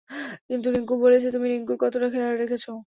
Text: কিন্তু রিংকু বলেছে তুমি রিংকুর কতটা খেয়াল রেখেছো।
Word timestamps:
কিন্তু 0.49 0.67
রিংকু 0.73 0.93
বলেছে 1.03 1.27
তুমি 1.31 1.47
রিংকুর 1.49 1.77
কতটা 1.83 2.07
খেয়াল 2.13 2.33
রেখেছো। 2.37 2.71